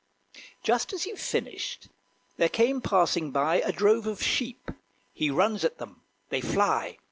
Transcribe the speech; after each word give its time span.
Just 0.63 0.93
as 0.93 1.03
he 1.03 1.13
finished, 1.15 1.87
there 2.37 2.49
came 2.49 2.81
passing 2.81 3.29
by 3.29 3.57
A 3.57 3.71
drove 3.71 4.07
of 4.07 4.23
sheep. 4.23 4.71
He 5.13 5.29
runs 5.29 5.63
at 5.63 5.77
them 5.77 6.01
they 6.29 6.41
fly. 6.41 6.97